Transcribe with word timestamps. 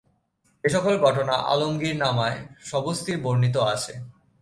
এ 0.63 0.69
সকল 0.69 0.93
ঘটনা 1.05 1.35
আলমগীরনামায় 1.51 2.37
সবিস্তারে 2.69 3.13
বর্ণিত 3.23 3.55
আছে। 3.73 3.93